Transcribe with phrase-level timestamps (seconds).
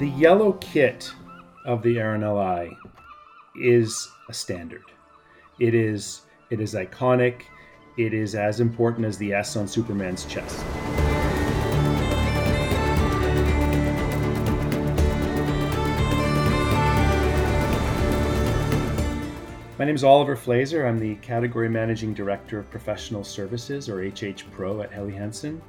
[0.00, 1.12] The yellow kit
[1.66, 2.74] of the RNLI
[3.60, 4.84] is a standard.
[5.58, 7.42] It is it is iconic.
[7.98, 10.64] It is as important as the S on Superman's chest.
[19.78, 20.88] My name is Oliver Flaser.
[20.88, 25.60] I'm the Category Managing Director of Professional Services, or HH Pro, at Helly Hansen.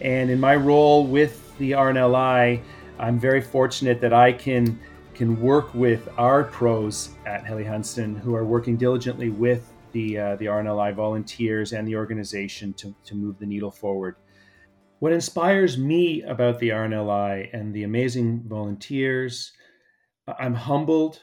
[0.00, 2.62] And in my role with the RNLI,
[2.98, 4.78] I'm very fortunate that I can
[5.14, 10.36] can work with our pros at Helly Hansen who are working diligently with the uh,
[10.36, 14.16] the RNLI volunteers and the organization to, to move the needle forward.
[15.00, 19.52] What inspires me about the RNLI and the amazing volunteers,
[20.38, 21.22] I'm humbled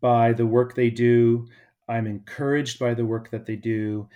[0.00, 1.46] by the work they do.
[1.88, 4.08] I'm encouraged by the work that they do.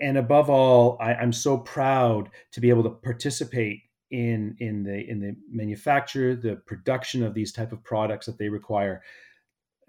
[0.00, 3.80] And above all, I, I'm so proud to be able to participate
[4.12, 8.48] in in the in the manufacture, the production of these type of products that they
[8.48, 9.02] require.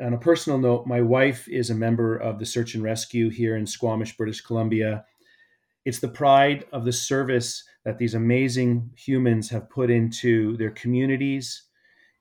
[0.01, 3.55] On a personal note, my wife is a member of the search and rescue here
[3.55, 5.05] in Squamish, British Columbia.
[5.85, 11.63] It's the pride of the service that these amazing humans have put into their communities,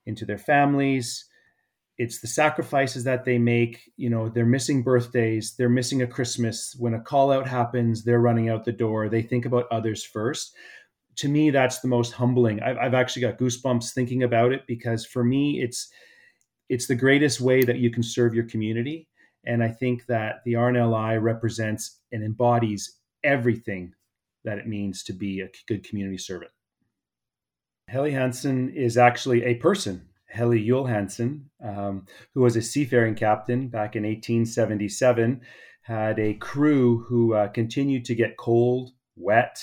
[0.04, 1.26] into their families.
[1.98, 3.92] It's the sacrifices that they make.
[3.96, 6.74] You know, they're missing birthdays, they're missing a Christmas.
[6.78, 9.08] When a call out happens, they're running out the door.
[9.08, 10.54] They think about others first
[11.16, 12.60] to me, that's the most humbling.
[12.62, 15.90] I've, I've actually got goosebumps thinking about it because for me, it's
[16.68, 19.08] it's the greatest way that you can serve your community.
[19.44, 23.92] And I think that the RNLI represents and embodies everything
[24.44, 26.50] that it means to be a good community servant.
[27.88, 33.68] Helly Hansen is actually a person, Helly Juell Hansen, um, who was a seafaring captain
[33.68, 35.42] back in 1877,
[35.82, 39.58] had a crew who uh, continued to get cold, wet,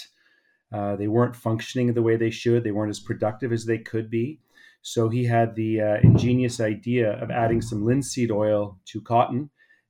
[0.72, 2.64] uh, they weren't functioning the way they should.
[2.64, 4.40] They weren't as productive as they could be.
[4.82, 9.50] So he had the uh, ingenious idea of adding some linseed oil to cotton,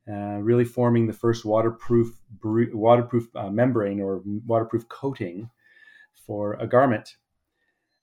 [0.10, 2.10] uh, really forming the first waterproof
[2.42, 5.50] waterproof uh, membrane or waterproof coating
[6.26, 7.18] for a garment.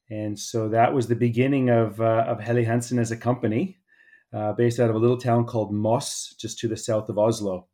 [0.09, 3.79] And so that was the beginning of uh, of Helly Hansen as a company,
[4.33, 7.67] uh, based out of a little town called Moss, just to the south of Oslo.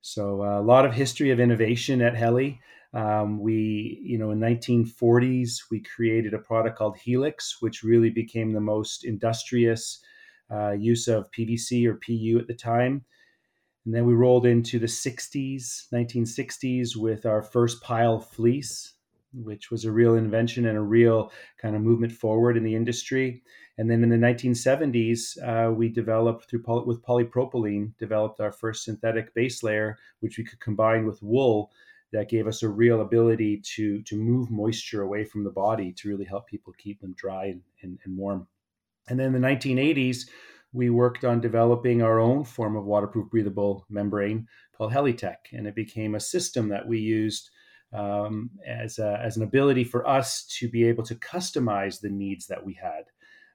[0.00, 2.60] So a lot of history of innovation at Helly.
[2.94, 8.52] Um, we, you know, in 1940s, we created a product called Helox, which really became
[8.52, 10.02] the most industrious
[10.50, 13.04] uh, use of PVC or PU at the time.
[13.84, 18.92] And then we rolled into the 60s, 1960s, with our first pile fleece,
[19.32, 23.42] which was a real invention and a real kind of movement forward in the industry.
[23.78, 28.84] And then in the 1970s, uh, we developed through poly- with polypropylene, developed our first
[28.84, 31.72] synthetic base layer, which we could combine with wool
[32.12, 36.08] that gave us a real ability to to move moisture away from the body to
[36.08, 38.46] really help people keep them dry and, and, and warm.
[39.08, 40.28] And then in the 1980s,
[40.72, 44.46] we worked on developing our own form of waterproof breathable membrane
[44.76, 47.50] called Helly Tech, and it became a system that we used
[47.92, 52.46] um, as, a, as an ability for us to be able to customize the needs
[52.46, 53.04] that we had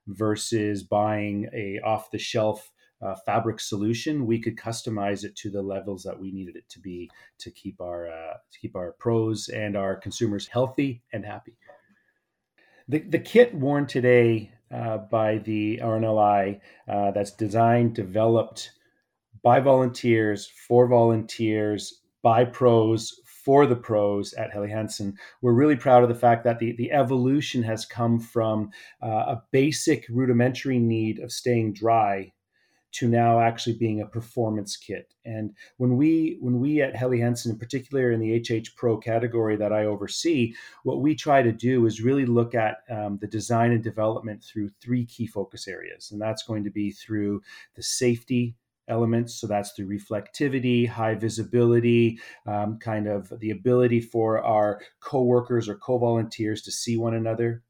[0.07, 2.71] versus buying a off the shelf
[3.01, 6.79] uh, fabric solution, we could customize it to the levels that we needed it to
[6.79, 7.09] be
[7.39, 11.55] to keep our uh, to keep our pros and our consumers healthy and happy.
[12.87, 18.71] The, the kit worn today uh, by the RNLI uh, that's designed, developed
[19.43, 25.15] by volunteers, for volunteers, by pros, for the pros at Helly Hansen.
[25.41, 28.71] We're really proud of the fact that the, the evolution has come from
[29.01, 32.33] uh, a basic rudimentary need of staying dry
[32.97, 35.13] to now actually being a performance kit.
[35.25, 39.55] And when we when we at Helly Hansen, in particular in the HH Pro category
[39.57, 40.53] that I oversee,
[40.83, 44.69] what we try to do is really look at um, the design and development through
[44.81, 47.41] three key focus areas, and that's going to be through
[47.75, 48.55] the safety
[48.87, 49.35] elements.
[49.35, 55.75] So that's through reflectivity, high visibility, um, kind of the ability for our co-workers or
[55.75, 57.63] co-volunteers to see one another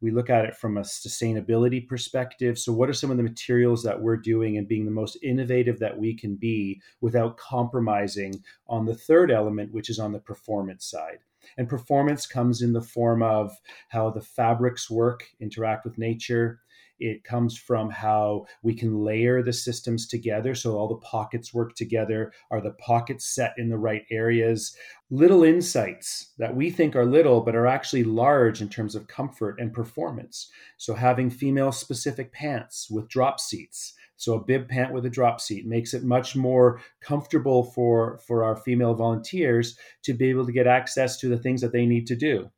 [0.00, 2.58] we look at it from a sustainability perspective.
[2.58, 5.78] So, what are some of the materials that we're doing and being the most innovative
[5.78, 10.86] that we can be without compromising on the third element, which is on the performance
[10.86, 11.18] side?
[11.58, 13.56] And performance comes in the form of
[13.88, 16.60] how the fabrics work, interact with nature,
[16.98, 21.74] it comes from how we can layer the systems together so all the pockets work
[21.74, 22.32] together.
[22.50, 24.76] Are the pockets set in the right areas?
[25.10, 29.60] Little insights that we think are little, but are actually large in terms of comfort
[29.60, 30.50] and performance.
[30.76, 33.94] So, having female specific pants with drop seats.
[34.16, 38.44] So, a bib pant with a drop seat makes it much more comfortable for, for
[38.44, 42.06] our female volunteers to be able to get access to the things that they need
[42.06, 42.50] to do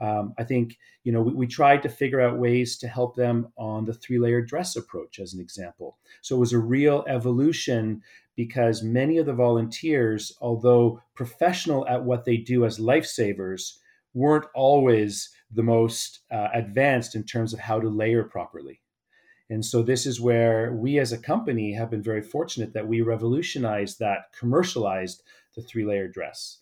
[0.00, 3.52] Um, I think you know we, we, tried to figure out ways to help them
[3.56, 5.98] on the three layer dress approach, as an example.
[6.20, 8.02] So it was a real evolution
[8.36, 13.78] because many of the volunteers, although professional at what they do as lifesavers,
[14.14, 18.80] weren't always the most uh, advanced in terms of how to layer properly.
[19.50, 23.02] And so this is where we as a company have been very fortunate that we
[23.02, 25.22] revolutionized that, commercialized
[25.54, 26.60] the three layer dress.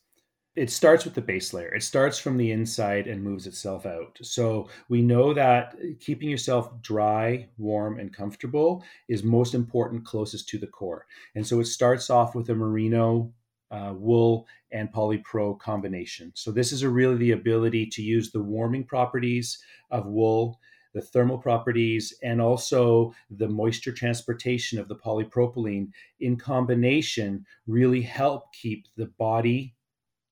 [0.55, 1.75] It starts with the base layer.
[1.75, 4.19] It starts from the inside and moves itself out.
[4.21, 10.59] So we know that keeping yourself dry, warm, and comfortable is most important closest to
[10.59, 11.07] the core.
[11.35, 13.33] And so it starts off with a merino
[13.71, 16.33] uh, wool and polypro combination.
[16.35, 19.59] So this is really the ability to use the warming properties
[19.91, 20.61] of wool
[20.95, 25.89] the thermal properties, and also the moisture transportation of the polypropylene
[26.21, 29.75] in combination really help keep the body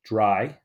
[0.05, 0.59] dry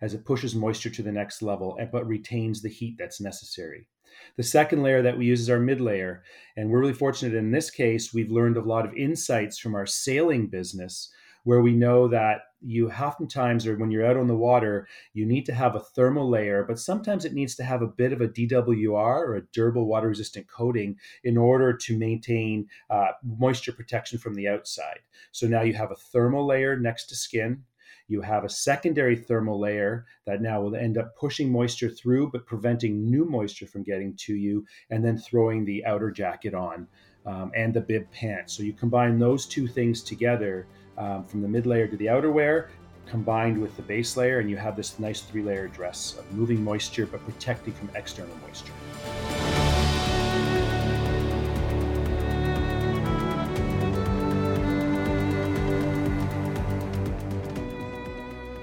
[0.00, 3.88] as it pushes moisture to the next level, but retains the heat that's necessary.
[4.36, 6.22] The second layer that we use is our mid layer.
[6.56, 9.86] And we're really fortunate in this case, we've learned a lot of insights from our
[9.86, 11.10] sailing business
[11.44, 15.44] where we know that you oftentimes or when you're out on the water you need
[15.44, 18.28] to have a thermal layer but sometimes it needs to have a bit of a
[18.28, 24.34] dwr or a durable water resistant coating in order to maintain uh, moisture protection from
[24.34, 25.00] the outside
[25.32, 27.64] so now you have a thermal layer next to skin
[28.12, 32.46] you have a secondary thermal layer that now will end up pushing moisture through but
[32.46, 36.86] preventing new moisture from getting to you and then throwing the outer jacket on
[37.26, 40.66] um, and the bib pants so you combine those two things together
[40.98, 42.68] um, from the mid layer to the outerwear
[43.06, 46.62] combined with the base layer, and you have this nice three layer dress of moving
[46.62, 48.72] moisture but protecting from external moisture.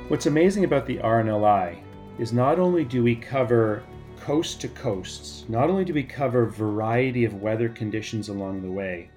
[0.09, 1.77] What's amazing about the RNLI
[2.17, 3.83] is not only do we cover
[4.19, 9.11] coast to coasts, not only do we cover variety of weather conditions along the way,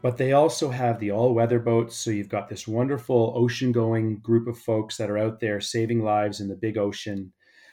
[0.00, 1.94] but they also have the all weather boats.
[1.94, 6.02] So you've got this wonderful ocean going group of folks that are out there saving
[6.02, 7.30] lives in the big ocean.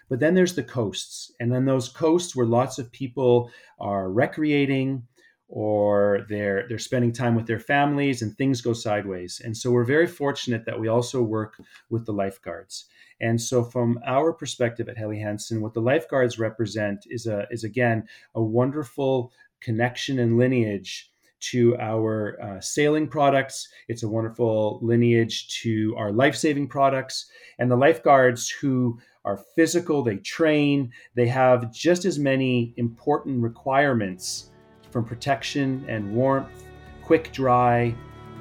[0.09, 1.31] But then there's the coasts.
[1.39, 5.03] And then those coasts where lots of people are recreating
[5.47, 9.41] or they're they're spending time with their families and things go sideways.
[9.43, 12.85] And so we're very fortunate that we also work with the lifeguards.
[13.21, 17.63] And so from our perspective at Helly Hansen, what the lifeguards represent is a is
[17.63, 19.31] again a wonderful
[19.61, 21.11] connection and lineage
[21.51, 23.67] to our uh, sailing products.
[23.89, 27.29] It's a wonderful lineage to our life saving products.
[27.59, 34.51] And the lifeguards who are physical, they train, they have just as many important requirements
[34.93, 36.63] from protection and warmth,
[37.01, 37.93] quick dry,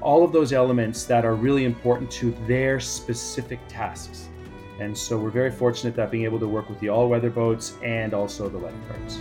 [0.02, 4.28] all of those elements that are really important to their specific tasks.
[4.78, 7.76] And so we're very fortunate that being able to work with the all weather boats
[7.82, 9.18] and also the lifeguards.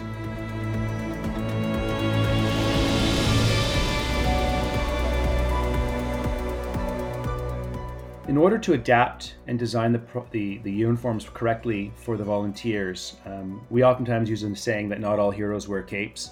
[8.28, 10.02] in order to adapt and design the,
[10.32, 15.20] the, the uniforms correctly for the volunteers, um, we oftentimes use a saying that not
[15.20, 16.32] all heroes wear capes.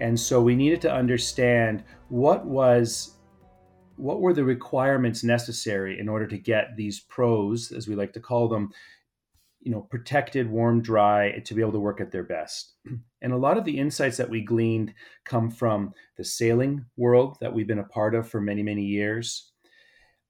[0.00, 3.18] And so we needed to understand what was
[3.96, 8.20] what were the requirements necessary in order to get these pros, as we like to
[8.20, 8.70] call them,
[9.60, 12.74] you know, protected, warm, dry, to be able to work at their best.
[13.20, 17.52] And a lot of the insights that we gleaned come from the sailing world that
[17.52, 19.50] we've been a part of for many, many years,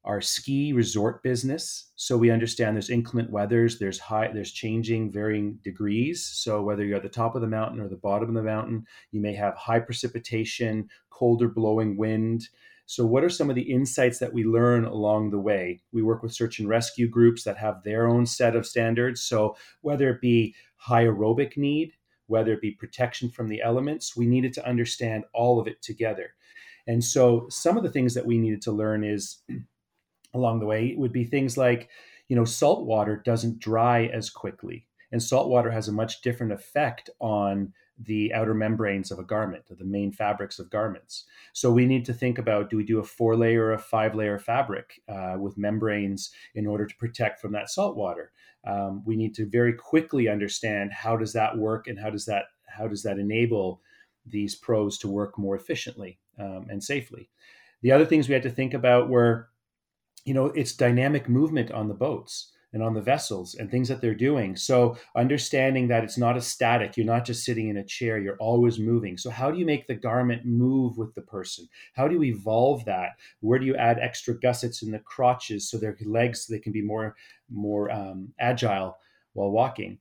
[0.05, 1.91] our ski resort business.
[1.97, 6.25] So we understand there's inclement weathers, there's high, there's changing varying degrees.
[6.25, 8.87] So whether you're at the top of the mountain or the bottom of the mountain,
[9.11, 12.49] you may have high precipitation, colder blowing wind.
[12.87, 15.83] So what are some of the insights that we learn along the way?
[15.93, 19.21] We work with search and rescue groups that have their own set of standards.
[19.21, 21.93] So whether it be high aerobic need,
[22.29, 26.35] whether it be protection from the elements, we needed to understand all of it together.
[26.87, 29.43] And so some of the things that we needed to learn is
[30.35, 31.89] along the way it would be things like,
[32.29, 34.87] you know, salt water doesn't dry as quickly.
[35.11, 39.65] And salt water has a much different effect on the outer membranes of a garment,
[39.71, 41.25] or the main fabrics of garments.
[41.53, 44.15] So we need to think about do we do a four layer or a five
[44.15, 48.31] layer fabric uh, with membranes in order to protect from that salt water?
[48.67, 52.45] Um, we need to very quickly understand how does that work and how does that
[52.69, 53.81] how does that enable
[54.31, 57.31] these pros to work more efficiently um, and safely.
[57.83, 59.49] The other things we had to think about were
[60.29, 64.03] you know it's dynamic movement on the boats and on the vessels and things that
[64.03, 64.55] they're doing.
[64.55, 68.37] So understanding that it's not a static you're not just sitting in a chair you're
[68.37, 69.17] always moving.
[69.17, 71.67] So how do you make the garment move with the person?
[71.95, 73.13] How do you evolve that?
[73.41, 76.73] Where do you add extra gussets in the crotches so their legs so they can
[76.73, 77.17] be more
[77.49, 78.99] more um, agile
[79.33, 79.99] while walking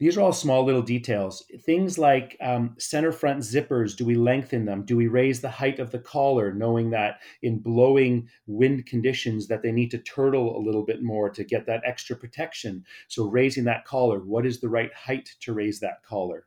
[0.00, 1.44] These are all small little details.
[1.60, 4.82] Things like um, center front zippers do we lengthen them?
[4.82, 9.62] Do we raise the height of the collar, knowing that in blowing wind conditions that
[9.62, 12.82] they need to turtle a little bit more to get that extra protection?
[13.08, 16.46] So raising that collar, what is the right height to raise that collar?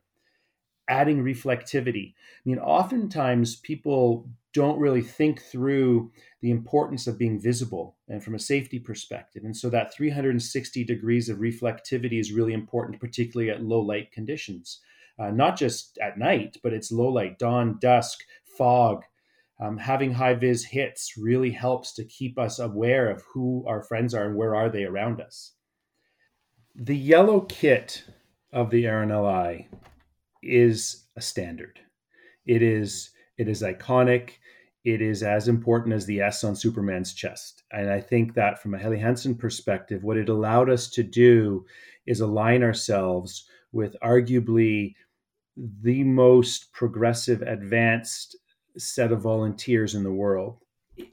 [0.87, 2.15] Adding reflectivity.
[2.15, 8.35] I mean, oftentimes people don't really think through the importance of being visible and from
[8.35, 9.43] a safety perspective.
[9.43, 14.79] And so that 360 degrees of reflectivity is really important, particularly at low light conditions.
[15.19, 18.19] Uh, not just at night, but it's low light, dawn, dusk,
[18.57, 19.03] fog.
[19.59, 24.13] Um, having high vis hits really helps to keep us aware of who our friends
[24.13, 25.53] are and where are they around us.
[26.75, 28.03] The yellow kit
[28.51, 29.67] of the RNLI
[30.41, 31.79] is a standard.
[32.45, 34.31] It is it is iconic
[34.83, 37.63] it is as important as the S on Superman's chest.
[37.71, 41.65] And I think that from a Helly Hansen perspective, what it allowed us to do
[42.05, 44.95] is align ourselves with arguably
[45.55, 48.35] the most progressive, advanced
[48.77, 50.57] set of volunteers in the world.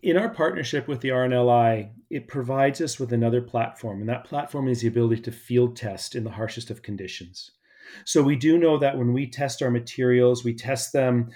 [0.03, 4.69] In our partnership with the RNLI, it provides us with another platform, and that platform
[4.69, 7.53] is the ability to field test in the harshest of conditions.
[8.05, 11.31] So we do know that when we test our materials, we test them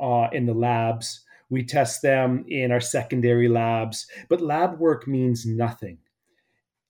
[0.00, 5.44] uh, in the labs we test them in our secondary labs, but lab work means
[5.44, 5.98] nothing.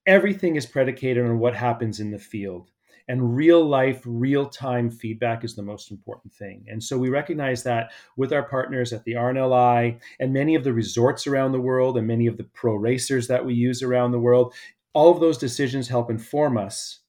[0.07, 2.71] Everything is predicated on what happens in the field.
[3.09, 6.64] And real life, real time feedback is the most important thing.
[6.69, 10.73] And so we recognize that with our partners at the RNLI and many of the
[10.73, 14.21] resorts around the world and many of the pro racers that we use around the
[14.21, 14.55] world,
[14.93, 17.00] all of those decisions help inform us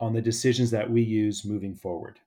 [0.00, 2.18] on the decisions that we use moving forward.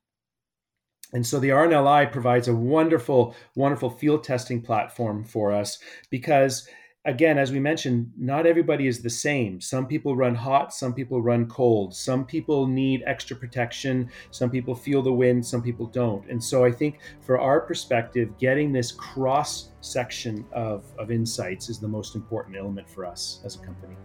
[1.16, 5.80] And so the RNLI provides a wonderful, wonderful field testing platform for us
[6.10, 6.68] because,
[7.06, 9.62] again, as we mentioned, not everybody is the same.
[9.62, 14.76] Some people run hot, some people run cold, some people need extra protection, some people
[14.76, 16.30] feel the wind, some people don't.
[16.30, 21.80] And so I think for our perspective, getting this cross section of, of insights is
[21.80, 23.96] the most important element for us as a company.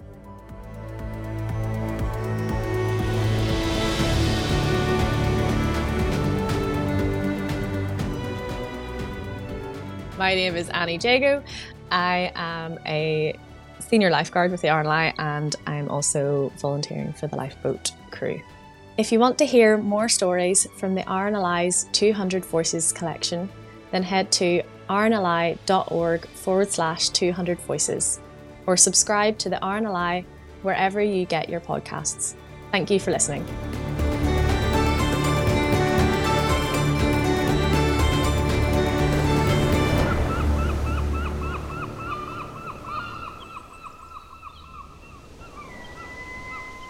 [10.20, 11.42] My name is Annie Jago.
[11.90, 13.34] I am a
[13.78, 18.38] senior lifeguard with the RNLI and I'm also volunteering for the lifeboat crew.
[18.98, 23.48] If you want to hear more stories from the RNLI's 200 Voices collection,
[23.92, 28.20] then head to rnli.org forward slash 200 voices
[28.66, 30.26] or subscribe to the RNLI
[30.60, 32.34] wherever you get your podcasts.
[32.72, 33.46] Thank you for listening.